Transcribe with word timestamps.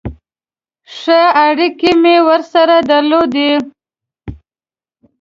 ښې 0.95 1.21
اړیکې 1.45 1.91
مې 2.01 2.15
ورسره 2.27 2.75
درلودې. 2.89 3.51